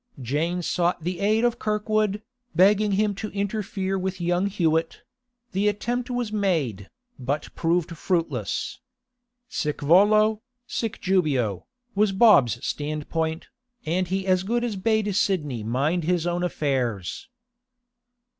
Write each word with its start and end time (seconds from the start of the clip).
Jane 0.19 0.63
sought 0.63 1.03
the 1.03 1.19
aid 1.19 1.43
of 1.45 1.59
Kirkwood, 1.59 2.23
begging 2.55 2.93
him 2.93 3.13
to 3.13 3.29
interfere 3.33 3.99
with 3.99 4.19
young 4.19 4.47
Hewett; 4.47 5.03
the 5.51 5.67
attempt 5.67 6.09
was 6.09 6.33
made, 6.33 6.89
but 7.19 7.53
proved 7.53 7.95
fruitless. 7.95 8.79
'Sic 9.47 9.79
volo, 9.81 10.41
sic 10.65 10.99
jubeo,' 11.03 11.67
was 11.93 12.11
Bob's 12.13 12.65
standpoint, 12.65 13.49
and 13.85 14.07
he 14.07 14.25
as 14.25 14.41
good 14.41 14.63
as 14.63 14.75
bade 14.75 15.15
Sidney 15.15 15.61
mind 15.61 16.03
his 16.05 16.25
own 16.25 16.41
affairs. 16.41 17.29